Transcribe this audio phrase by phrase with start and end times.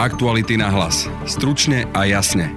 [0.00, 1.12] Aktuality na hlas.
[1.28, 2.56] Stručne a jasne.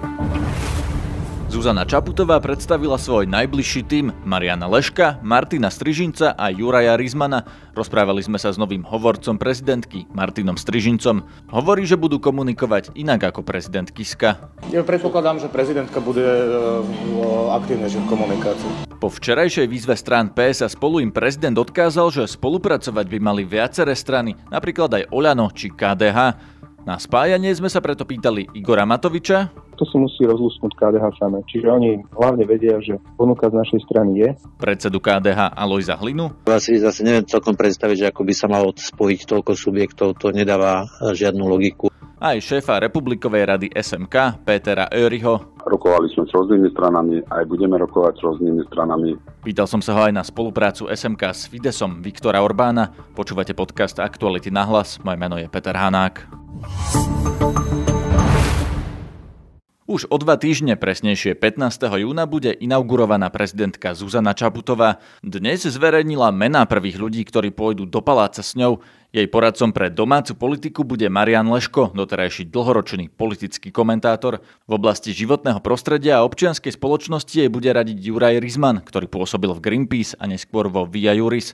[1.52, 7.44] Zuzana Čaputová predstavila svoj najbližší tým Mariana Leška, Martina Strižinca a Juraja Rizmana.
[7.76, 11.28] Rozprávali sme sa s novým hovorcom prezidentky Martinom Strižincom.
[11.52, 14.48] Hovorí, že budú komunikovať inak ako prezident Kiska.
[14.72, 16.48] Ja predpokladám, že prezidentka bude e,
[17.60, 18.72] aktívnejšia v komunikácii.
[19.04, 24.00] Po včerajšej výzve strán PS a spolu im prezident odkázal, že spolupracovať by mali viaceré
[24.00, 26.40] strany, napríklad aj Oľano či KDH.
[26.84, 31.42] Na spájanie sme sa preto pýtali Igora Matoviča, to si musí rozlúsknuť KDH samé.
[31.50, 34.30] Čiže oni hlavne vedia, že ponuka z našej strany je.
[34.62, 36.30] Predsedu KDH Alojza Hlinu.
[36.46, 40.30] Ja si zase neviem celkom predstaviť, že ako by sa malo spojiť toľko subjektov, to
[40.32, 41.90] nedáva žiadnu logiku.
[42.24, 45.60] Aj šéfa Republikovej rady SMK Petera Öriho.
[45.68, 49.20] Rokovali sme s rôznymi stranami, aj budeme rokovať s rôznymi stranami.
[49.44, 52.96] Pýtal som sa ho aj na spoluprácu SMK s Fidesom Viktora Orbána.
[53.12, 55.04] Počúvate podcast Aktuality na hlas.
[55.04, 56.24] Moje meno je Peter Hanák.
[59.84, 61.60] Už o dva týždne, presnejšie 15.
[62.08, 65.04] júna, bude inaugurovaná prezidentka Zuzana Čaputová.
[65.20, 68.80] Dnes zverejnila mená prvých ľudí, ktorí pôjdu do paláca s ňou.
[69.14, 74.42] Jej poradcom pre domácu politiku bude Marian Leško, doterajší dlhoročný politický komentátor.
[74.66, 79.62] V oblasti životného prostredia a občianskej spoločnosti jej bude radiť Juraj Rizman, ktorý pôsobil v
[79.62, 81.54] Greenpeace a neskôr vo Via Juris.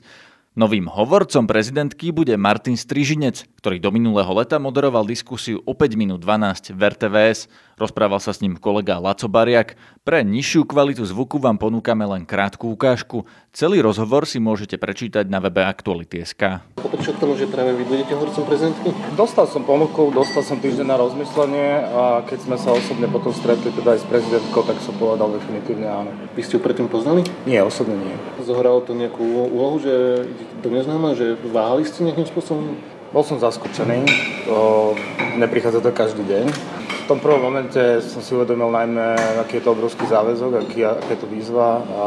[0.56, 6.24] Novým hovorcom prezidentky bude Martin Strižinec, ktorý do minulého leta moderoval diskusiu o 5 minút
[6.24, 7.44] 12 v RTVS.
[7.76, 9.76] Rozprával sa s ním kolega Laco Bariak.
[10.00, 13.28] Pre nižšiu kvalitu zvuku vám ponúkame len krátku ukážku.
[13.52, 16.64] Celý rozhovor si môžete prečítať na webe Aktuality.sk.
[16.80, 18.96] Prečo k tomu, že práve vy budete hovorcom prezidentky?
[19.12, 23.68] Dostal som ponuku, dostal som týždeň na rozmyslenie a keď sme sa osobne potom stretli
[23.76, 26.10] teda aj s prezidentkou, tak som povedal definitívne áno.
[26.32, 27.28] Vy ste ju predtým poznali?
[27.44, 28.16] Nie, osobne nie.
[28.40, 29.20] Zohralo to nejakú
[29.52, 30.24] úlohu, že
[30.64, 32.76] to neznáma, že váhali ste nejakým spôsobom?
[33.10, 34.06] Bol som zaskočený,
[34.46, 34.94] to
[35.34, 36.46] neprichádza to každý deň.
[36.86, 41.10] V tom prvom momente som si uvedomil najmä, aký je to obrovský záväzok, aký, aká
[41.10, 42.04] je to výzva a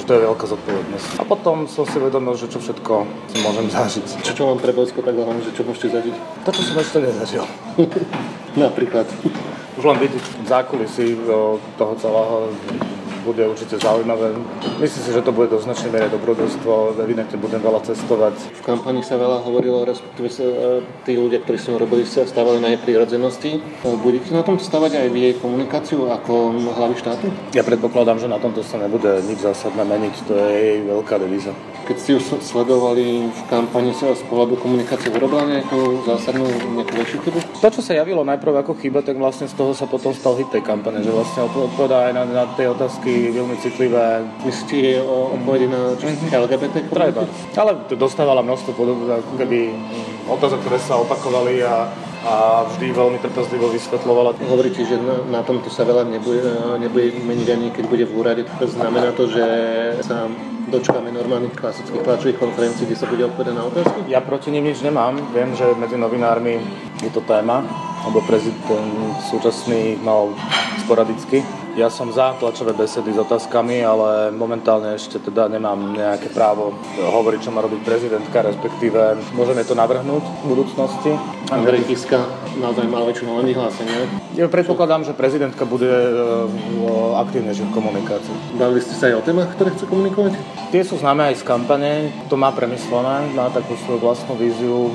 [0.00, 1.08] že to je veľká zodpovednosť.
[1.20, 4.24] A potom som si uvedomil, že čo všetko si môžem zažiť.
[4.24, 6.16] Čo, čo mám pre Bojsko tak hlavne, že čo môžete zažiť?
[6.48, 7.44] To, čo som ešte nezažil.
[8.64, 9.12] Napríklad.
[9.76, 11.20] Už len vidieť v zákulisí
[11.76, 12.48] toho celého
[13.24, 14.32] bude určite zaujímavé.
[14.80, 18.34] Myslím si, že to bude do značnej miery dobrodružstvo, evidentne budem veľa cestovať.
[18.58, 22.58] V kampani sa veľa hovorilo, respektíve sa, e, tí ľudia, ktorí som robili, sa stávali
[22.58, 23.50] na jej prírodzenosti.
[23.58, 23.60] E,
[24.00, 27.26] budete na tom stavať aj vy jej komunikáciu ako hlavy štátu?
[27.52, 31.52] Ja predpokladám, že na tomto sa nebude nič zásadné meniť, to je jej veľká devíza.
[31.90, 36.46] Keď ste ju sledovali v kampani z pohľadu komunikácie urobila nejakú zásadnú,
[36.78, 37.38] nejakú väčšiu chybu?
[37.58, 40.46] To, čo sa javilo najprv ako chyba, tak vlastne z toho sa potom stal hit
[40.54, 44.22] tej kampane, že vlastne odpovedá aj na, na tie otázky veľmi citlivé.
[44.46, 46.30] Myslíte o odpovedi na mm-hmm.
[46.30, 46.74] LGBT?
[46.94, 47.26] Treba.
[47.58, 49.74] Ale dostávala množstvo podob, ako keby
[50.30, 51.90] otázok, ktoré sa opakovali a
[52.20, 54.36] a vždy veľmi trpezlivo vysvetlovala.
[54.44, 56.44] Hovoríte, že na, na tomto sa veľa nebude,
[56.76, 58.42] nebude meniť ani keď bude v úrade.
[58.60, 59.44] To znamená to, že
[60.04, 60.28] sa
[60.70, 63.98] dočkáme normálnych klasických tlačových konferencií, kde sa bude odpovedať na otázky?
[64.06, 65.18] Ja proti nim nič nemám.
[65.34, 66.62] Viem, že medzi novinármi
[67.02, 67.66] je to téma,
[68.06, 70.30] lebo prezident súčasný mal
[70.86, 71.42] sporadicky
[71.78, 77.40] ja som za tlačové besedy s otázkami, ale momentálne ešte teda nemám nejaké právo hovoriť,
[77.46, 81.12] čo má robiť prezidentka, respektíve môžeme to navrhnúť v budúcnosti.
[81.50, 82.26] Andrej Kiska
[82.58, 84.06] naozaj mal väčšinu len vyhlásenie.
[84.38, 86.10] Ja predpokladám, že prezidentka bude e,
[87.18, 88.36] aktívnejšia v komunikácii.
[88.58, 90.32] Dali ste sa aj o témach, ktoré chce komunikovať?
[90.70, 94.94] Tie sú známe aj z kampane, to má premyslené, má takú svoju vlastnú víziu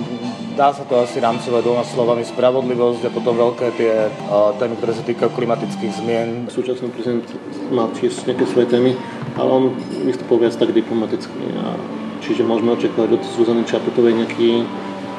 [0.56, 4.94] dá sa to asi rámcovať dvoma slovami spravodlivosť a potom veľké tie uh, témy, ktoré
[4.96, 6.30] sa týkajú klimatických zmien.
[6.48, 7.28] Súčasný prezident
[7.70, 8.96] má tiež nejaké svoje témy,
[9.36, 9.64] ale on
[10.08, 11.44] vystupol viac tak diplomaticky.
[11.60, 11.76] A
[12.24, 14.64] čiže môžeme očakávať od Zuzany Čaputovej nejaký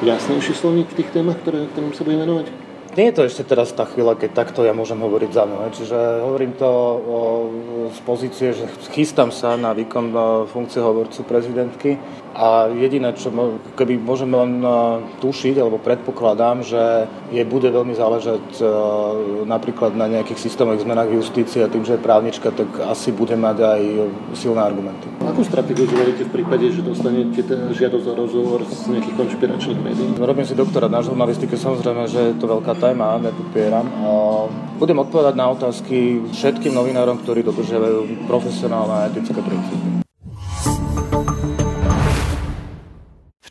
[0.01, 2.49] jasnejší slovník v tých témach, ktoré, ktorým sa bude venovať?
[2.97, 5.69] Nie je to ešte teraz tá chvíľa, keď takto ja môžem hovoriť za mňa.
[5.69, 7.17] Čiže hovorím to o,
[7.93, 10.09] z pozície, že chystám sa na výkon
[10.49, 11.93] funkcie hovorcu prezidentky
[12.37, 13.33] a jediné, čo
[13.73, 14.69] keby môžeme len e,
[15.17, 18.65] tušiť, alebo predpokladám, že je bude veľmi záležať e,
[19.49, 23.33] napríklad na nejakých systémových zmenách v justícii a tým, že je právnička, tak asi bude
[23.33, 23.81] mať aj
[24.37, 25.09] silné argumenty.
[25.25, 27.41] Akú stratégiu zvolíte v prípade, že dostanete
[27.73, 30.09] žiadosť o rozhovor z nejakých konšpiračných médií?
[30.21, 33.89] Robím si doktorát na žurnalistike, samozrejme, že je to veľká téma, nepopieram.
[34.77, 39.96] Budem odpovedať na otázky všetkým novinárom, ktorí dodržiavajú profesionálne a etické princípy.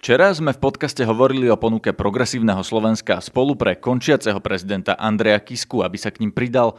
[0.06, 5.82] Včera sme v podcaste hovorili o ponuke progresívneho Slovenska spolu pre končiaceho prezidenta Andreja Kisku,
[5.82, 6.78] aby sa k ním pridal.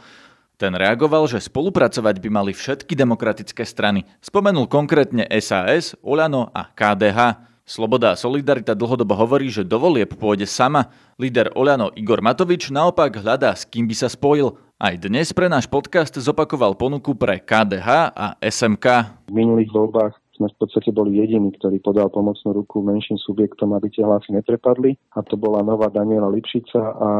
[0.56, 4.08] Ten reagoval, že spolupracovať by mali všetky demokratické strany.
[4.24, 7.44] Spomenul konkrétne SAS, Olano a KDH.
[7.68, 10.88] Sloboda a Solidarita dlhodobo hovorí, že do volieb pôjde sama.
[11.20, 14.56] Líder Oľano Igor Matovič naopak hľadá, s kým by sa spojil.
[14.80, 19.20] Aj dnes pre náš podcast zopakoval ponuku pre KDH a SMK.
[19.28, 23.90] V minulých voľbách sme v podstate boli jediní, ktorí podal pomocnú ruku menším subjektom, aby
[23.90, 24.94] tie hlasy neprepadli.
[25.18, 27.10] A to bola nová Daniela Lipšica a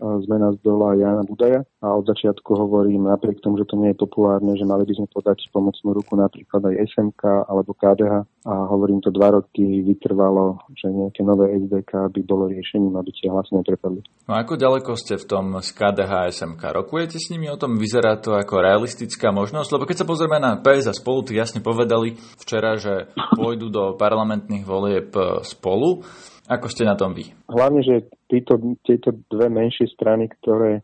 [0.00, 4.00] zmena z dola Jana Budaja a od začiatku hovorím, napriek tomu, že to nie je
[4.00, 8.14] populárne, že mali by sme podať pomocnú ruku napríklad aj SMK alebo KDH
[8.44, 13.32] a hovorím to dva roky, vytrvalo, že nejaké nové SDK by bolo riešením, aby tie
[13.32, 14.04] hlasy neprepadli.
[14.28, 16.62] No ako ďaleko ste v tom z KDH a SMK?
[16.76, 17.80] Rokujete s nimi o tom?
[17.80, 19.70] Vyzerá to ako realistická možnosť?
[19.72, 23.96] Lebo keď sa pozrieme na PS a spolu, ty jasne povedali včera, že pôjdu do
[23.96, 25.10] parlamentných volieb
[25.42, 26.04] spolu.
[26.46, 27.26] Ako ste na tom vy?
[27.50, 30.78] Hlavne, že títo, tieto dve menšie strany, ktoré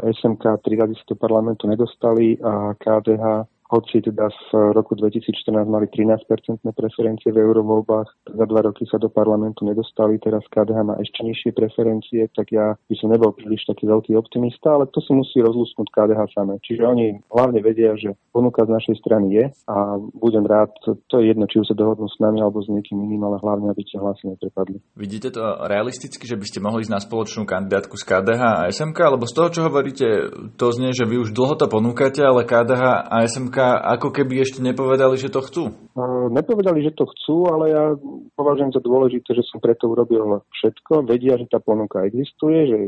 [0.00, 6.70] SMK tri rady z parlamentu nedostali a KDH hoci teda v roku 2014 mali 13-percentné
[6.70, 11.50] preferencie v eurovoľbách, za dva roky sa do parlamentu nedostali, teraz KDH má ešte nižšie
[11.50, 15.88] preferencie, tak ja by som nebol príliš taký veľký optimista, ale to si musí rozlúsknuť
[15.90, 16.62] KDH samé.
[16.62, 21.34] Čiže oni hlavne vedia, že ponuka z našej strany je a budem rád, to je
[21.34, 23.98] jedno, či už sa dohodnú s nami alebo s niekým iným, ale hlavne, aby tie
[23.98, 24.78] hlasy neprepadli.
[24.94, 28.98] Vidíte to realisticky, že by ste mohli ísť na spoločnú kandidátku z KDH a SMK,
[29.18, 30.06] lebo z toho, čo hovoríte,
[30.54, 33.56] to znie, že vy už dlho to ponúkate, ale KDH a SMK
[33.94, 35.72] ako keby ešte nepovedali, že to chcú?
[36.32, 37.84] Nepovedali, že to chcú, ale ja
[38.36, 41.08] považujem za dôležité, že som preto urobil všetko.
[41.08, 42.78] Vedia, že tá ponuka existuje, že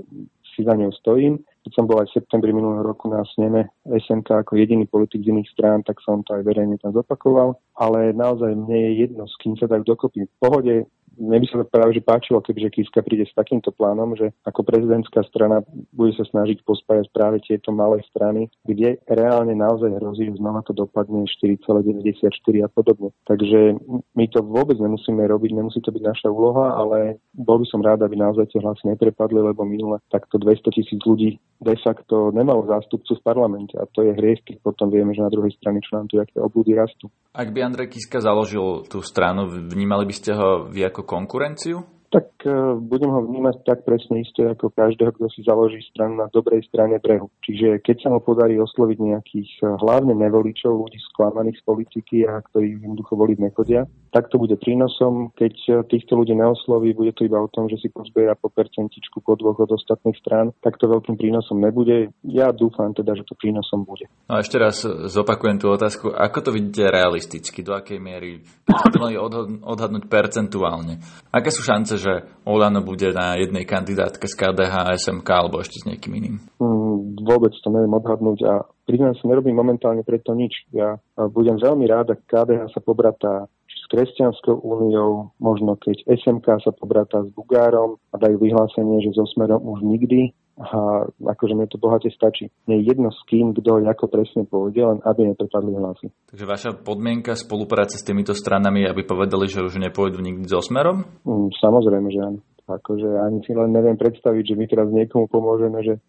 [0.56, 1.36] si za ňou stojím.
[1.68, 5.34] Keď som bol aj v septembri minulého roku na sneme SNK ako jediný politik z
[5.34, 7.60] iných strán, tak som to aj verejne tam zopakoval.
[7.76, 10.24] Ale naozaj mne je jedno, s kým sa tak dokopy.
[10.24, 10.74] V pohode
[11.16, 14.62] mne by sa to práve že páčilo, kebyže Kiska príde s takýmto plánom, že ako
[14.62, 20.38] prezidentská strana bude sa snažiť pospájať práve tieto malé strany, kde reálne naozaj hrozí, že
[20.38, 22.30] znova to dopadne 4,94
[22.64, 23.10] a podobne.
[23.24, 23.80] Takže
[24.12, 28.04] my to vôbec nemusíme robiť, nemusí to byť naša úloha, ale bol by som rád,
[28.04, 33.16] aby naozaj tie hlasy neprepadli, lebo minule takto 200 tisíc ľudí de facto nemalo zástupcu
[33.16, 36.06] v parlamente a to je hriech, keď potom vieme, že na druhej strane čo nám
[36.12, 37.08] tu aké obľúdy rastú.
[37.32, 41.84] Ak by Andrej Kiska založil tú stranu, vnímali by ste ho vy ako konkurenciu?
[42.10, 46.26] Tak e, budem ho vnímať tak presne isté ako každého, kto si založí stranu na
[46.30, 47.28] dobrej strane brehu.
[47.42, 52.40] Čiže keď sa mu podarí osloviť nejakých e, hlavne nevoličov, ľudí sklamaných z politiky a
[52.40, 55.34] ktorí jednoducho voliť nechodia, tak to bude prínosom.
[55.34, 59.20] Keď e, týchto ľudí neosloví, bude to iba o tom, že si pozbiera po percentičku
[59.20, 62.14] po dvoch od ostatných strán, tak to veľkým prínosom nebude.
[62.22, 64.06] Ja dúfam teda, že to prínosom bude.
[64.30, 66.14] No a ešte raz zopakujem tú otázku.
[66.14, 67.66] Ako to vidíte realisticky?
[67.66, 69.18] Do akej miery to mali
[69.60, 71.02] odhadnúť percentuálne?
[71.34, 72.12] Aké sú šance, že
[72.46, 76.36] Olano bude na jednej kandidátke z KDH SMK alebo ešte s niekým iným?
[76.62, 78.52] Mm, vôbec to neviem odhadnúť a
[78.86, 80.68] priznám sa, nerobím momentálne preto nič.
[80.70, 86.72] Ja budem veľmi rád, ak KDH sa pobratá s Kresťanskou úniou, možno keď SMK sa
[86.74, 91.76] pobratá s Bugárom a dajú vyhlásenie, že so Smerom už nikdy a akože mi to
[91.76, 92.48] bohate stačí.
[92.64, 96.08] Je jedno s kým, kto ako presne pôjde, len aby neprepadli hlasy.
[96.32, 101.04] Takže vaša podmienka spolupráce s týmito stranami, aby povedali, že už nepôjdu nikdy so smerom?
[101.28, 102.40] Mm, samozrejme, že áno.
[102.66, 106.02] Akože ani si len neviem predstaviť, že my teraz niekomu pomôžeme, že,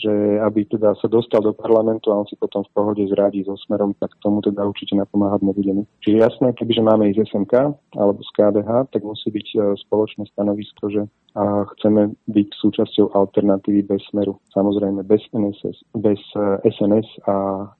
[0.00, 3.60] že aby teda sa dostal do parlamentu a on si potom v pohode zradí so
[3.68, 5.84] smerom, tak tomu teda určite napomáhať nebudeme.
[6.00, 7.54] Čiže jasné, kebyže máme ísť SMK
[8.00, 11.02] alebo z KDH, tak musí byť e, spoločné stanovisko, že
[11.36, 14.40] a chceme byť súčasťou alternatívy bez smeru.
[14.50, 16.18] Samozrejme bez NSS, bez
[16.64, 17.34] SNS e, a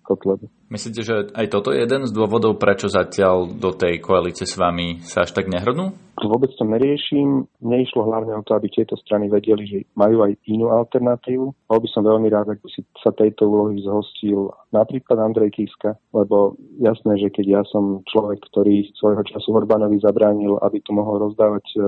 [0.04, 0.46] Kotlebu.
[0.68, 5.00] Myslíte, že aj toto je jeden z dôvodov, prečo zatiaľ do tej koalície s vami
[5.00, 5.96] sa až tak nehrnú?
[6.18, 7.46] Vôbec to neriešim.
[7.62, 11.46] Mne išlo hlavne o to, aby tieto strany vedeli, že majú aj inú alternatívu.
[11.70, 15.96] Bol by som veľmi rád, ak by si sa tejto úlohy zhostil napríklad Andrej Kiska,
[16.12, 21.30] lebo jasné, že keď ja som človek, ktorý svojho času Orbánovi zabránil, aby tu mohol
[21.30, 21.78] rozdávať e,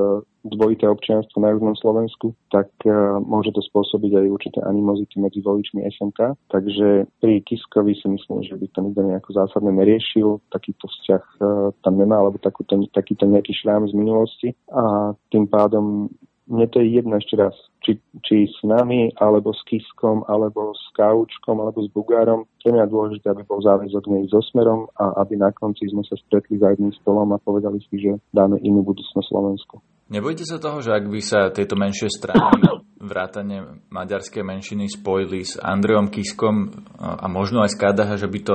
[0.44, 5.84] dvojité občianstvo na južnom Slovensku, tak e, môže to spôsobiť aj určité animozity medzi voličmi
[5.84, 6.48] SMK.
[6.48, 6.88] Takže
[7.20, 10.40] pri Kiskovi si myslím, že by to nikto nejako zásadne neriešil.
[10.48, 11.36] Takýto vzťah e,
[11.84, 14.48] tam nemá, alebo takúto, takýto nejaký šrám z minulosti.
[14.72, 16.08] A tým pádom
[16.50, 20.84] mne to je jedno ešte raz, či, či s nami, alebo s Kiskom, alebo s
[20.98, 22.44] Kaučkom, alebo s Bugárom.
[22.58, 26.18] Pre mňa dôležité, aby bol záväzok nej so smerom a aby na konci sme sa
[26.26, 29.78] stretli za jedným stolom a povedali si, že dáme inú budúcnosť Slovensku.
[30.10, 32.66] Nebojte sa toho, že ak by sa tieto menšie strany
[33.10, 38.54] vrátane maďarskej menšiny spojili s Andrejom Kiskom a možno aj s KDH, že by to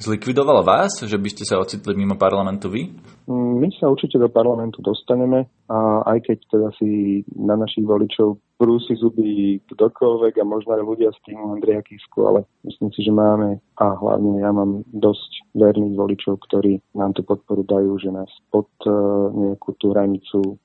[0.00, 2.90] zlikvidovalo vás, že by ste sa ocitli mimo parlamentu vy?
[3.28, 8.96] My sa určite do parlamentu dostaneme a aj keď teda si na našich voličov brúsi
[8.96, 13.60] zuby kdokoľvek a možno aj ľudia z týmu Andreja Kisku, ale myslím si, že máme
[13.76, 18.66] a hlavne ja mám dosť verných voličov, ktorí nám tú podporu dajú, že nás pod
[18.88, 20.56] uh, nejakú tú hranicu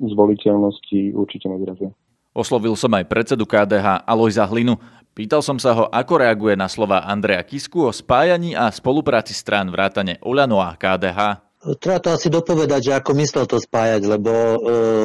[0.00, 1.92] zvoliteľnosti určite nevyrazia.
[2.32, 4.80] Oslovil som aj predsedu KDH Alojza Hlinu.
[5.16, 9.72] Pýtal som sa ho, ako reaguje na slova Andreja Kisku o spájaní a spolupráci strán
[9.72, 11.45] vrátane Oľano a KDH.
[11.66, 14.56] Treba to asi dopovedať, že ako myslel to spájať, lebo uh,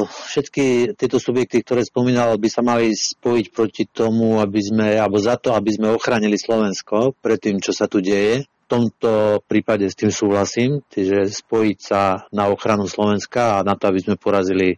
[0.06, 5.42] všetky tieto subjekty, ktoré spomínal, by sa mali spojiť proti tomu, aby sme, alebo za
[5.42, 8.46] to, aby sme ochránili Slovensko pred tým, čo sa tu deje.
[8.46, 13.90] V tomto prípade s tým súhlasím, že spojiť sa na ochranu Slovenska a na to,
[13.90, 14.78] aby sme porazili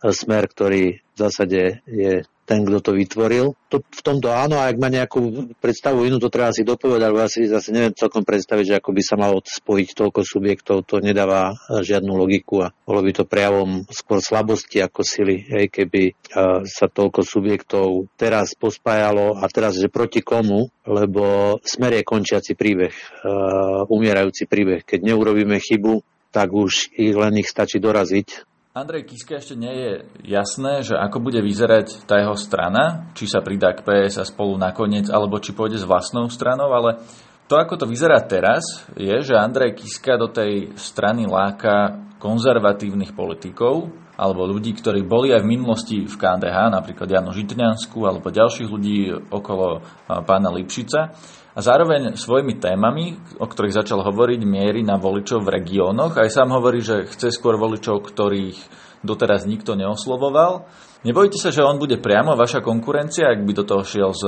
[0.00, 3.52] smer, ktorý v zásade je ten, kto to vytvoril.
[3.68, 7.20] To, v tomto áno, a ak má nejakú predstavu inú, to treba si dopovedať, lebo
[7.20, 11.04] ja si zase neviem celkom predstaviť, že ako by sa malo spojiť toľko subjektov, to
[11.04, 16.64] nedáva žiadnu logiku a bolo by to prejavom skôr slabosti ako sily, hej, keby uh,
[16.64, 22.96] sa toľko subjektov teraz pospájalo a teraz, že proti komu, lebo smer je končiaci príbeh,
[22.96, 24.88] uh, umierajúci príbeh.
[24.88, 26.00] Keď neurobíme chybu,
[26.32, 29.92] tak už ich len ich stačí doraziť Andrej Kiska ešte nie je
[30.22, 34.54] jasné, že ako bude vyzerať tá jeho strana, či sa pridá k PS a spolu
[34.54, 37.02] nakoniec, alebo či pôjde s vlastnou stranou, ale
[37.50, 38.62] to, ako to vyzerá teraz,
[38.94, 45.46] je, že Andrej Kiska do tej strany láka konzervatívnych politikov, alebo ľudí, ktorí boli aj
[45.46, 49.78] v minulosti v KDH, napríklad Jano Žitňansku, alebo ďalších ľudí okolo
[50.26, 51.14] pána Lipšica
[51.54, 56.14] a zároveň svojimi témami, o ktorých začal hovoriť, miery na voličov v regiónoch.
[56.14, 58.58] Aj sám hovorí, že chce skôr voličov, ktorých
[59.02, 60.66] doteraz nikto neoslovoval.
[61.06, 64.22] Nebojíte sa, že on bude priamo vaša konkurencia, ak by do toho šiel s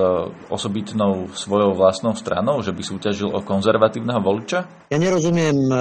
[0.50, 4.70] osobitnou svojou vlastnou stranou, že by súťažil o konzervatívneho voliča?
[4.90, 5.74] Ja nerozumiem e,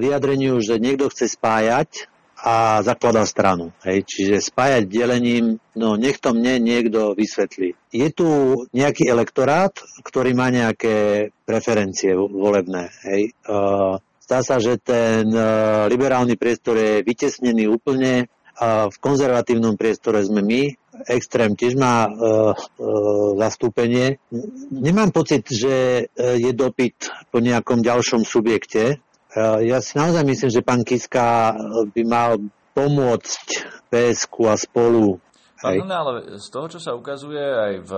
[0.00, 2.11] vyjadreniu, že niekto chce spájať
[2.42, 3.70] a zakladá stranu.
[3.86, 4.02] Hej.
[4.02, 7.78] Čiže spájať delením, no nech to mne niekto vysvetlí.
[7.94, 8.26] Je tu
[8.74, 9.70] nejaký elektorát,
[10.02, 12.90] ktorý má nejaké preferencie volebné.
[13.06, 13.38] Hej.
[13.46, 18.26] Uh, zdá sa, že ten uh, liberálny priestor je vytesnený úplne
[18.58, 20.62] a v konzervatívnom priestore sme my.
[21.08, 24.18] Extrém tiež má uh, uh, zastúpenie.
[24.74, 28.98] Nemám pocit, že je dopyt po nejakom ďalšom subjekte,
[29.40, 31.56] ja si naozaj myslím, že pán Kiska
[31.92, 32.36] by mal
[32.76, 33.46] pomôcť
[33.88, 35.20] PSK a spolu.
[35.62, 37.90] Pán ale z toho, čo sa ukazuje aj v,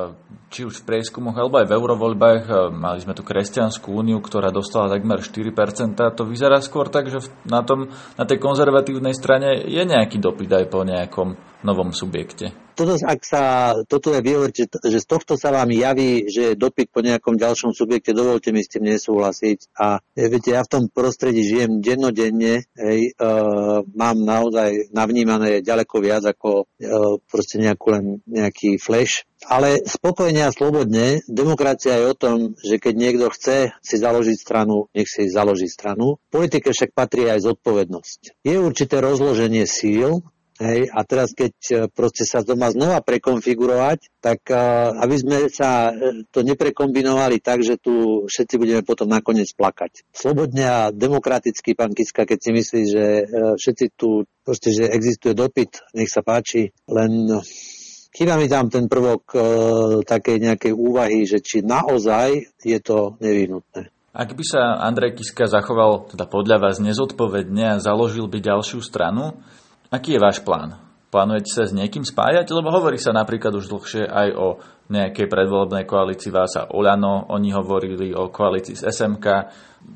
[0.53, 4.53] či už v prieskumoch, alebo aj v eurovoľbách, e, mali sme tu Kresťanskú úniu, ktorá
[4.53, 7.89] dostala takmer 4%, to vyzerá skôr tak, že na, tom,
[8.21, 12.53] na tej konzervatívnej strane je nejaký dopyt aj po nejakom novom subjekte.
[12.75, 13.43] Toto, ak sa,
[13.87, 17.71] toto je vyhovoriť, že, z tohto sa vám javí, že je dopyt po nejakom ďalšom
[17.71, 19.79] subjekte, dovolte mi s tým nesúhlasiť.
[19.79, 23.31] A viete, ja v tom prostredí žijem dennodenne, hej, e,
[23.95, 26.87] mám naozaj navnímané ďaleko viac ako e,
[27.31, 29.23] proste nejakú, len nejaký flash.
[29.45, 34.89] Ale spokojne a slobodne, demokracia je o tom, že keď niekto chce si založiť stranu,
[34.97, 36.17] nech si založí stranu.
[36.33, 38.41] V politike však patrí aj zodpovednosť.
[38.41, 40.25] Je určité rozloženie síl,
[40.55, 45.39] Hej, a teraz keď e, proste sa to má znova prekonfigurovať, tak uh, aby sme
[45.51, 50.07] sa e, to neprekombinovali tak, že tu všetci budeme potom nakoniec plakať.
[50.15, 53.05] Slobodne a demokraticky, pán Kiska, keď si myslí, že
[53.59, 57.35] všetci tu proste, že existuje dopyt, nech sa páči, len
[58.15, 59.43] chýba mi tam ten prvok uh,
[60.07, 63.91] takej nejakej úvahy, že či naozaj je to nevyhnutné.
[64.15, 69.43] Ak by sa Andrej Kiska zachoval teda podľa vás nezodpovedne a založil by ďalšiu stranu,
[69.93, 70.81] Aký je váš plán?
[71.13, 72.51] Plánujete sa s niekým spájať?
[72.51, 74.47] Lebo hovorí sa napríklad už dlhšie aj o
[74.91, 77.31] nejakej predvolebnej koalícii vás a Oľano.
[77.31, 79.27] Oni hovorili o koalícii z SMK.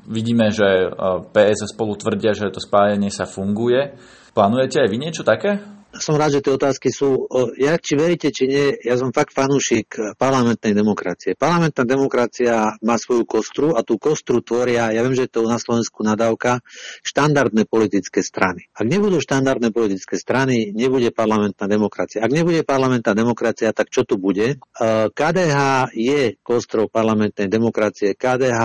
[0.07, 0.87] Vidíme, že
[1.35, 3.99] PS spolu tvrdia, že to spájanie sa funguje.
[4.31, 5.78] Plánujete aj vy niečo také?
[6.01, 7.29] Som rád, že tie otázky sú,
[7.59, 11.35] ja či veríte, či nie, ja som fakt fanúšik parlamentnej demokracie.
[11.37, 15.59] Parlamentná demokracia má svoju kostru a tú kostru tvoria, ja viem, že je to na
[15.59, 16.63] Slovensku nadávka,
[17.03, 18.71] štandardné politické strany.
[18.73, 22.23] Ak nebudú štandardné politické strany, nebude parlamentná demokracia.
[22.23, 24.57] Ak nebude parlamentná demokracia, tak čo tu bude?
[25.13, 28.15] KDH je kostrou parlamentnej demokracie.
[28.15, 28.61] KDH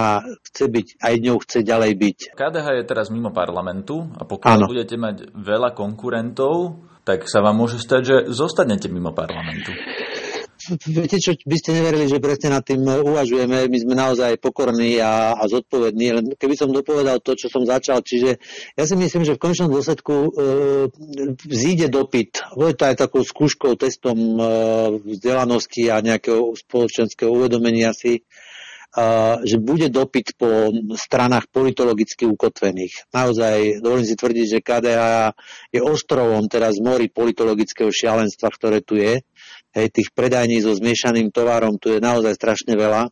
[0.51, 2.19] chce byť, aj ňou chce ďalej byť.
[2.39, 4.71] KDH je teraz mimo parlamentu a pokiaľ ano.
[4.71, 9.71] budete mať veľa konkurentov, tak sa vám môže stať, že zostanete mimo parlamentu.
[10.89, 15.37] Viete čo, by ste neverili, že presne nad tým uvažujeme, my sme naozaj pokorní a,
[15.37, 18.41] a zodpovední, len keby som dopovedal to, čo som začal, čiže
[18.73, 20.29] ja si myslím, že v končnom dôsledku e,
[21.53, 24.45] zíde dopyt, bude to aj takou skúškou, testom e,
[25.05, 28.25] vzdelanosti a nejakého spoločenského uvedomenia si,
[29.43, 33.11] že bude dopyt po stranách politologicky ukotvených.
[33.11, 35.03] Naozaj, dovolím si tvrdiť, že KDH
[35.75, 39.19] je ostrovom teraz mori politologického šialenstva, ktoré tu je.
[39.75, 43.11] Hej, tých predajní so zmiešaným tovarom tu je naozaj strašne veľa.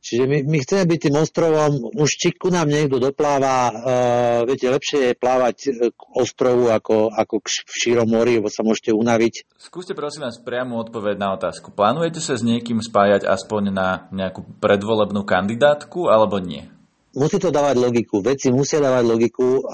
[0.00, 3.72] Čiže my, my chceme byť tým ostrovom, už či ku nám niekto dopláva, uh,
[4.48, 5.56] viete, lepšie je plávať
[5.92, 9.52] k ostrovu ako, ako k šírom mori, lebo sa môžete unaviť.
[9.60, 11.76] Skúste prosím vás priamu odpoveď na otázku.
[11.76, 16.77] Plánujete sa s niekým spájať aspoň na nejakú predvolebnú kandidátku alebo nie?
[17.18, 18.22] Musí to dávať logiku.
[18.22, 19.66] Veci musia dávať logiku.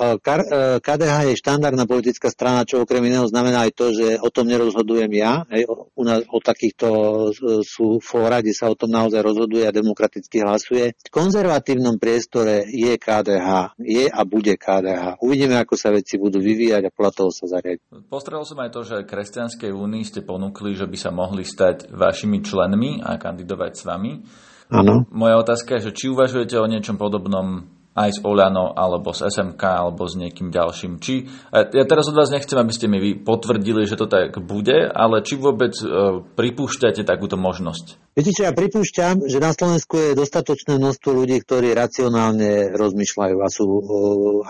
[0.81, 4.49] KDH e, je štandardná politická strana, čo okrem iného znamená aj to, že o tom
[4.49, 5.45] nerozhodujem ja.
[5.53, 9.77] Hej, u nás o takýchto e, sú fóra, kde sa o tom naozaj rozhoduje a
[9.77, 10.97] demokraticky hlasuje.
[10.97, 13.77] V konzervatívnom priestore je KDH.
[13.79, 15.21] Je a bude KDH.
[15.21, 18.09] Uvidíme, ako sa veci budú vyvíjať a podľa toho sa zariadiť.
[18.09, 22.41] Postrel som aj to, že Kresťanskej únii ste ponúkli, že by sa mohli stať vašimi
[22.41, 24.13] členmi a kandidovať s vami.
[24.73, 25.05] Áno.
[25.13, 29.63] Moja otázka je, že či uvažujete o niečom podobnom aj s Oľano, alebo s SMK,
[29.63, 30.99] alebo s niekým ďalším.
[30.99, 34.91] Či, ja teraz od vás nechcem, aby ste mi vy potvrdili, že to tak bude,
[34.91, 35.87] ale či vôbec e,
[36.35, 38.19] pripúšťate takúto možnosť?
[38.19, 43.49] Viete čo, ja pripúšťam, že na Slovensku je dostatočné množstvo ľudí, ktorí racionálne rozmýšľajú a
[43.49, 43.83] sú e,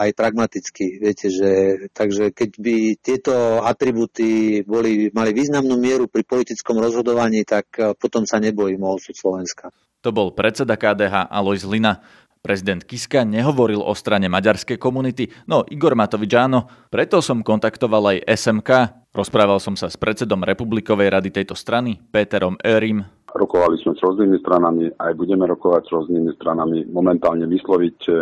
[0.01, 1.05] aj pragmatickí.
[1.05, 1.53] Viete, že,
[1.93, 8.25] takže keď by tieto atributy boli, mali významnú mieru pri politickom rozhodovaní, tak e, potom
[8.25, 9.69] sa nebojím o osud Slovenska.
[10.05, 12.05] To bol predseda KDH Alois Lina.
[12.45, 18.29] Prezident Kiska nehovoril o strane maďarskej komunity, no Igor Matovič áno, preto som kontaktoval aj
[18.29, 18.71] SMK.
[19.17, 23.09] Rozprával som sa s predsedom Republikovej rady tejto strany, Péterom Erim.
[23.35, 26.87] Rokovali sme s rôznymi stranami, aj budeme rokovať s rôznymi stranami.
[26.87, 28.13] Momentálne vysloviť e,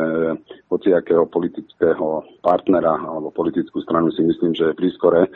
[0.72, 5.28] hociakého politického partnera alebo politickú stranu si myslím, že je prískore.
[5.28, 5.30] E,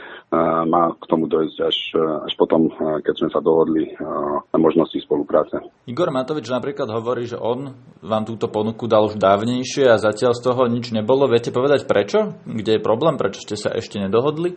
[0.65, 3.93] má k tomu dojsť až, e, až potom, e, keď sme sa dohodli e,
[4.49, 5.61] na možnosti spolupráce.
[5.85, 10.41] Igor Matovič napríklad hovorí, že on vám túto ponuku dal už dávnejšie a zatiaľ z
[10.41, 11.29] toho nič nebolo.
[11.29, 12.33] Viete povedať prečo?
[12.49, 13.21] Kde je problém?
[13.21, 14.57] Prečo ste sa ešte nedohodli?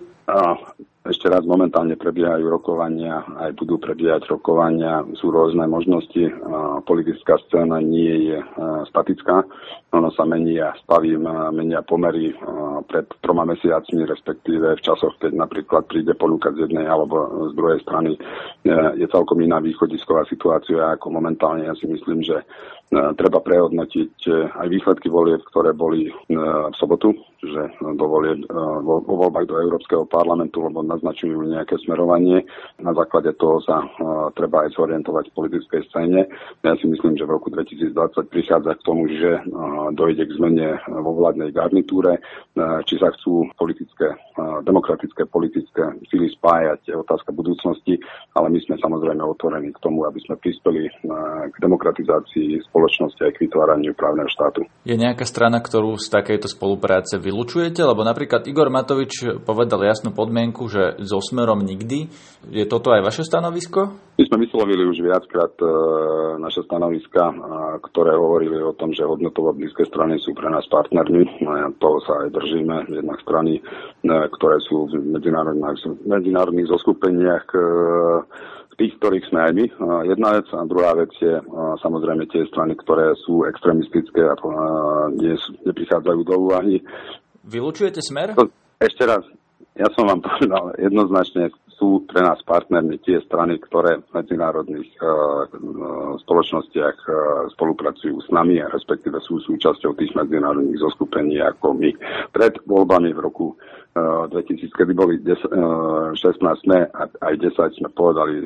[1.09, 6.29] Ešte raz momentálne prebiehajú rokovania, aj budú prebiehať rokovania, sú rôzne možnosti.
[6.85, 8.37] Politická scéna nie je
[8.93, 9.41] statická,
[9.89, 11.17] ono sa mení a stavy,
[11.49, 12.29] menia pomery
[12.85, 17.81] pred troma mesiacmi, respektíve v časoch, keď napríklad príde ponuka z jednej alebo z druhej
[17.81, 18.13] strany,
[18.93, 21.65] je celkom iná východisková situácia ako momentálne.
[21.65, 22.45] Ja si myslím, že
[22.89, 28.53] treba prehodnotiť e, aj výsledky volieb, ktoré boli e, v sobotu, že do volieb, e,
[28.81, 32.41] vo voľbách do Európskeho parlamentu, lebo naznačujú nejaké smerovanie.
[32.81, 33.85] Na základe toho sa
[34.33, 36.25] treba aj zorientovať v politickej scéne.
[36.65, 37.93] Ja si myslím, že v roku 2020
[38.33, 39.37] prichádza k tomu, že
[39.93, 42.17] dojde k zmene vo vládnej garnitúre,
[42.87, 44.15] či sa chcú politické,
[44.63, 47.99] demokratické politické síly spájať, je otázka budúcnosti,
[48.33, 50.87] ale my sme samozrejme otvorení k tomu, aby sme prispeli
[51.51, 54.63] k demokratizácii spoločnosti aj k vytváraniu právneho štátu.
[54.87, 57.83] Je nejaká strana, ktorú z takejto spolupráce vylučujete?
[57.83, 62.07] Lebo napríklad Igor Matovič povedal jasnú podmienku, že so smerom nikdy.
[62.47, 63.91] Je toto aj vaše stanovisko?
[64.19, 65.67] My sme vyslovili už viackrát e,
[66.43, 67.35] naše stanoviska, e,
[67.87, 71.47] ktoré hovorili o tom, že hodnotovo blízke strany sú pre nás partnermi.
[71.47, 72.99] A toho sa aj držíme.
[72.99, 73.61] Jednak strany, e,
[74.07, 77.47] ktoré sú v medzinárodných, medzinárodných zoskupeniach
[78.79, 79.65] tých, ktorých sme aj my.
[80.07, 81.35] Jedna vec a druhá vec je
[81.83, 84.35] samozrejme tie strany, ktoré sú extremistické a
[85.11, 85.35] nie,
[85.67, 86.79] neprichádzajú do úvahy.
[87.43, 88.39] Vylúčujete smer?
[88.79, 89.27] Ešte raz,
[89.75, 95.47] ja som vám povedal, jednoznačne sú pre nás partnermi tie strany, ktoré v medzinárodných uh,
[96.21, 97.15] spoločnostiach uh,
[97.55, 101.91] spolupracujú s nami respektíve sú súčasťou tých medzinárodných zoskupení ako my.
[102.35, 103.55] Pred voľbami v roku
[103.99, 105.49] 2000, kedy boli 10,
[106.13, 108.45] 16 sme a aj 10 sme povedali,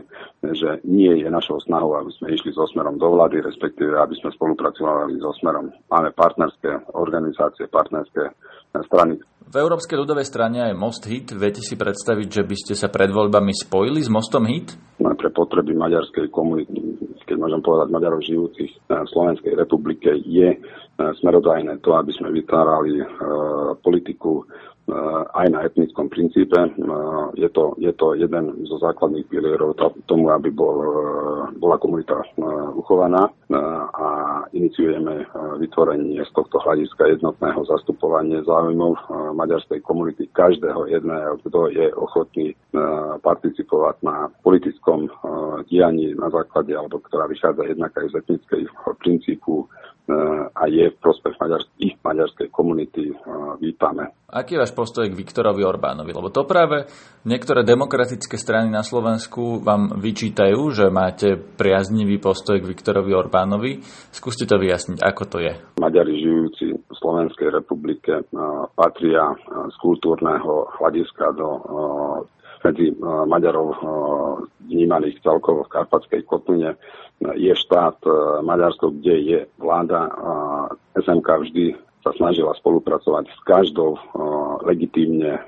[0.55, 4.31] že nie je našou snahou, aby sme išli so smerom do vlády, respektíve aby sme
[4.33, 5.69] spolupracovali so smerom.
[5.91, 8.31] Máme partnerské organizácie, partnerské
[8.81, 9.21] strany.
[9.53, 11.29] V Európskej ľudovej strane aj Most Hit.
[11.29, 14.73] Viete si predstaviť, že by ste sa pred voľbami spojili s Mostom Hit?
[14.97, 16.73] Pre potreby maďarskej komunity,
[17.29, 20.57] keď môžem povedať Maďarov žijúcich v Slovenskej republike, je
[20.97, 22.97] smerodajné to, aby sme vytvárali
[23.85, 24.72] politiku Eh,
[25.33, 26.59] aj na etnickom princípe.
[26.59, 30.91] Eh, je to, je to jeden zo základných pilierov tomu, aby bol, eh,
[31.55, 32.19] bola komunita
[32.73, 33.29] uchovaná
[33.93, 34.07] a
[34.51, 35.29] iniciujeme
[35.61, 38.97] vytvorenie z tohto hľadiska jednotného zastupovania záujmov
[39.37, 42.57] maďarskej komunity každého jedného, kto je ochotný
[43.21, 45.05] participovať na politickom
[45.69, 49.69] dianí na základe, alebo ktorá vychádza jednak aj z etnického princípu
[50.53, 51.39] a je v prospech
[51.79, 53.15] ich maďarskej komunity
[53.59, 54.11] vítame.
[54.27, 56.11] Aký je váš postoj k Viktorovi Orbánovi?
[56.11, 56.89] Lebo to práve
[57.23, 63.79] niektoré demokratické strany na Slovensku vám vyčítajú, že máte priaznivý postoj k Viktorovi Orbánovi.
[64.11, 65.53] Skúste to vyjasniť, ako to je.
[65.79, 68.27] Maďari žijúci v Slovenskej republike
[68.75, 71.47] patria z kultúrneho hľadiska do
[72.63, 73.67] medzi Maďarov
[74.63, 76.79] vnímaných celkovo v Karpatskej kotline
[77.35, 77.99] je štát
[78.41, 80.09] Maďarsko, kde je vláda.
[80.97, 81.65] SMK vždy
[82.03, 83.95] sa snažila spolupracovať s každou
[84.67, 85.39] legitímne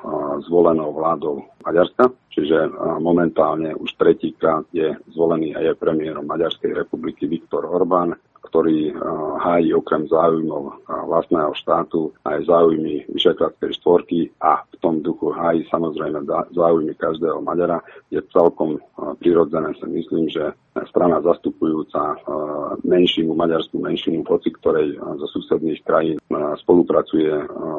[0.48, 7.68] zvolenou vládou Maďarska, čiže momentálne už tretíkrát je zvolený a je premiérom Maďarskej republiky Viktor
[7.68, 8.16] Orbán
[8.48, 8.94] ktorý
[9.42, 16.26] hájí okrem záujmov vlastného štátu aj záujmy Vyšekradskej štvorky a v tom duchu hájí samozrejme
[16.54, 17.82] záujmy každého Maďara,
[18.14, 18.78] je celkom
[19.22, 20.54] prirodzené si myslím, že
[20.92, 22.20] strana zastupujúca
[22.84, 26.20] menšinu, maďarskú menšinu, hoci ktorej zo susedných krajín
[26.60, 27.32] spolupracuje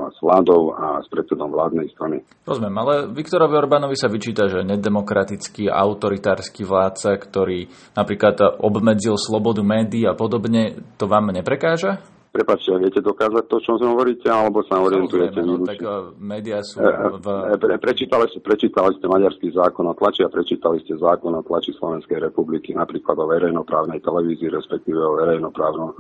[0.08, 2.24] s vládou a s predsedom vládnej strany.
[2.48, 10.08] Rozumiem, ale Viktorovi Orbánovi sa vyčíta, že nedemokratický, autoritársky vládca, ktorý napríklad obmedzil slobodu médií
[10.08, 10.55] a podobne,
[10.96, 11.98] to vám neprekáža?
[12.36, 15.40] Prepačte, viete dokázať to, čo hovoríte, alebo sa orientujete?
[15.40, 17.26] No, tak uh, médiá sú v...
[17.56, 21.72] Pre, prečítali, ste, prečítali ste maďarský zákon o tlači a prečítali ste zákon o tlači
[21.80, 25.96] Slovenskej republiky, napríklad o verejnoprávnej televízii, respektíve o verejnoprávnom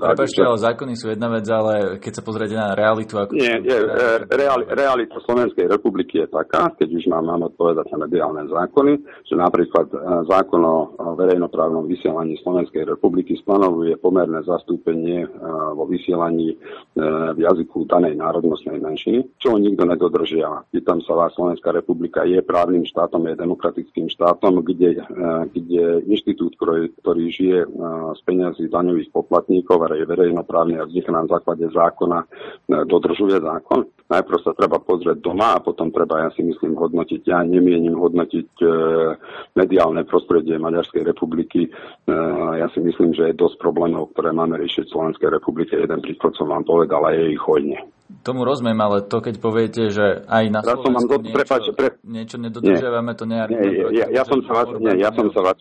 [0.00, 3.20] Prepačte, ale zákony sú jedna vec, ale keď sa pozriete na realitu...
[3.20, 3.78] Ako Nie, nie
[4.32, 8.92] reali, realita Slovenskej republiky je taká, keď už mám, mám odpovedať na mediálne zákony,
[9.28, 9.92] že napríklad
[10.32, 10.78] zákon o
[11.12, 15.28] verejnoprávnom vysielaní Slovenskej republiky stanovuje pomerné zastúpenie
[15.58, 16.56] vo vysielaní e,
[17.34, 20.64] v jazyku danej národnostnej menšiny, čo nikto nedodržiava.
[20.70, 26.54] Pýtam sa vás, Slovenská republika je právnym štátom, je demokratickým štátom, kde, e, kde inštitút,
[26.56, 27.68] ktorý, žije e,
[28.14, 32.24] z peniazí daňových poplatníkov a je verejnoprávny a vzniká na základe zákona,
[32.68, 33.88] dodržuje zákon.
[34.08, 37.28] Najprv sa treba pozrieť doma a potom treba, ja si myslím, hodnotiť.
[37.28, 38.48] Ja nemienim hodnotiť
[39.52, 41.68] mediálne prostredie Maďarskej republiky.
[42.56, 45.80] Ja si myslím, že je dosť problémov, ktoré máme riešiť v Slovenskej republike republike.
[45.80, 47.88] Jeden príklad som vám povedal a je ich hojne.
[48.20, 51.88] Tomu rozumiem, ale to keď poviete, že aj na Slovensku niečo, prepáč, pre...
[52.04, 55.56] niečo nedodržiavame, to nie, nie ja, ja, som sa vás, nie, ja som sa vás,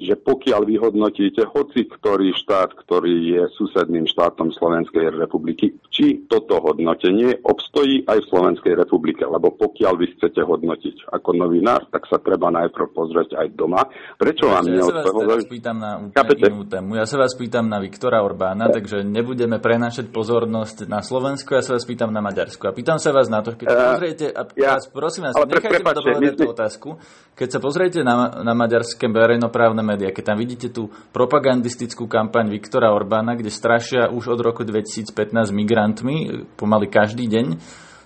[0.00, 7.44] že pokiaľ vyhodnotíte hoci ktorý štát, ktorý je susedným štátom Slovenskej republiky, či toto hodnotenie
[7.44, 9.22] obstojí aj v Slovenskej republike.
[9.28, 13.84] Lebo pokiaľ vy chcete hodnotiť ako novinár, tak sa treba najprv pozrieť aj doma.
[14.16, 15.42] Prečo ja, vám ja neodpovedali?
[15.60, 16.96] Ja na inú tému.
[16.96, 21.76] Ja sa vás pýtam na Viktora Orbána, takže nebudeme prenášať pozornosť na Slovensko, ja sa
[21.76, 22.64] vás pýtam na Maďarsku.
[22.64, 25.84] A pýtam sa vás na to, keď uh, pozriete, a ja, vás, prosím vás, nechajte
[25.84, 26.88] ma dopovedať tú otázku,
[27.36, 32.94] keď sa pozriete na, na maďarské verejnoprávne médiá, keď tam vidíte tú propagandistickú kampaň Viktora
[32.94, 35.10] Orbána, kde strašia už od roku 2015
[35.50, 37.46] migrantmi pomaly každý deň,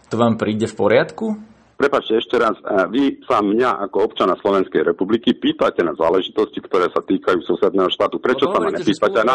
[0.09, 1.27] to vám príde v poriadku?
[1.75, 2.55] Prepačte ešte raz,
[2.89, 8.23] vy sa mňa ako občana Slovenskej republiky pýtate na záležitosti, ktoré sa týkajú susedného štátu.
[8.23, 9.35] Prečo no, sa ma nepýtate na...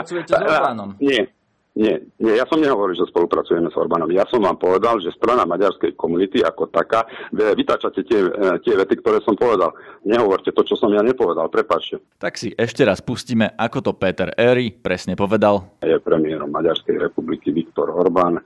[1.03, 1.38] Nie,
[1.79, 4.11] nie, nie, ja som nehovoril, že spolupracujeme s Orbánom.
[4.11, 8.99] Ja som vám povedal, že strana maďarskej komunity ako taká, vytačate tie, e, tie vety,
[8.99, 9.71] ktoré som povedal.
[10.03, 12.03] Nehovorte to, čo som ja nepovedal, prepačte.
[12.19, 15.79] Tak si ešte raz pustíme, ako to Peter Eri presne povedal.
[15.79, 18.43] Je premiérom Maďarskej republiky Viktor Orbán,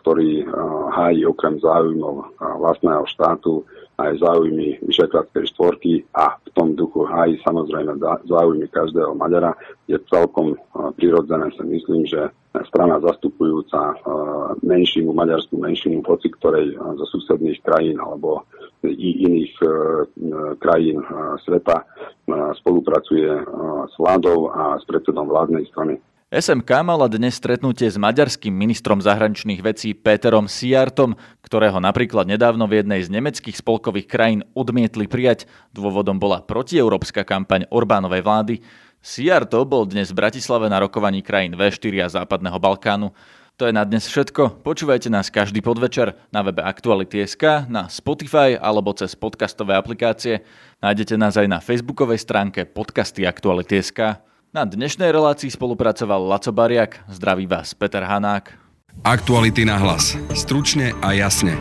[0.00, 3.60] ktorý uh, hájí okrem záujmov uh, vlastného štátu
[4.00, 9.52] aj záujmy Vyšekradskej štvorky a v tom duchu hájí samozrejme záujmy každého Maďara.
[9.84, 10.56] Je celkom
[10.96, 12.32] prirodzené, si myslím, že
[12.66, 13.94] strana zastupujúca
[14.64, 18.48] menšinu, maďarskú menšinu, hoci ktorej zo susedných krajín alebo
[18.82, 19.52] i iných
[20.58, 21.04] krajín
[21.44, 21.84] sveta
[22.58, 23.30] spolupracuje
[23.86, 26.00] s vládou a s predsedom vládnej strany.
[26.30, 32.78] SMK mala dnes stretnutie s maďarským ministrom zahraničných vecí Péterom Siartom, ktorého napríklad nedávno v
[32.78, 35.50] jednej z nemeckých spolkových krajín odmietli prijať.
[35.74, 38.54] Dôvodom bola protieurópska kampaň Orbánovej vlády.
[39.02, 43.10] Siarto bol dnes v Bratislave na rokovaní krajín V4 a Západného Balkánu.
[43.58, 44.62] To je na dnes všetko.
[44.62, 50.46] Počúvajte nás každý podvečer na webe Aktuality.sk, na Spotify alebo cez podcastové aplikácie.
[50.78, 54.29] Nájdete nás aj na facebookovej stránke podcasty Aktuality.sk.
[54.50, 58.50] Na dnešnej relácii spolupracoval Laco Bariak, zdraví vás Peter Hanák.
[59.06, 60.18] Aktuality na hlas.
[60.34, 61.54] Stručne a jasne.